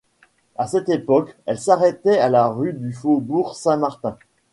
[0.55, 4.17] À cette époque, elle s'arrêtait à la rue du Faubourg-Saint-Martin.